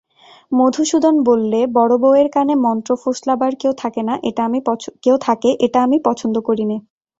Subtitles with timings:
[0.51, 3.71] মধুসূদন বললে, বড়োবউয়ের কানে মন্ত্র ফোসলাবার কেউ
[5.23, 6.77] থাকে এটা আমি পছন্দ করি নে।